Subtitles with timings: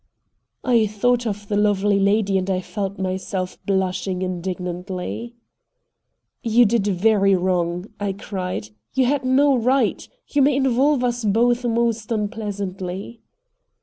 [0.63, 5.35] I thought of the lovely lady, and I felt myself blushing indignantly.
[6.41, 10.09] "You did very wrong," I cried; "you had no right!
[10.25, 13.21] You may involve us both most unpleasantly."